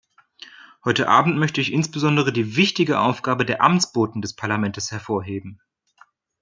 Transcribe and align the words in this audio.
Heute 0.83 1.07
Abend 1.09 1.37
möchte 1.37 1.61
ich 1.61 1.71
insbesondere 1.71 2.33
die 2.33 2.55
wichtige 2.55 3.01
Aufgabe 3.01 3.45
der 3.45 3.61
Amtsboten 3.61 4.19
des 4.23 4.35
Parlaments 4.35 4.89
hervorheben. 4.91 5.61